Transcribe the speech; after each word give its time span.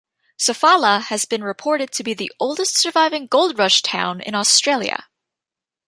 Sofala 0.35 0.99
has 0.99 1.25
been 1.25 1.43
reported 1.43 1.91
to 1.91 2.03
be 2.03 2.15
the 2.15 2.31
oldest 2.39 2.75
surviving 2.75 3.27
gold-rush 3.27 3.83
town 3.83 4.19
in 4.19 4.33
Australia. 4.33 5.05